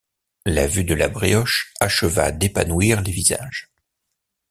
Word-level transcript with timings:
La 0.47 0.65
vue 0.65 0.83
de 0.83 0.95
la 0.95 1.09
brioche 1.09 1.75
acheva 1.79 2.31
d’épanouir 2.31 3.01
les 3.01 3.11
visages. 3.11 3.69